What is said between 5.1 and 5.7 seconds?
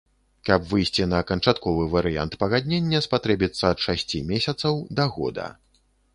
года.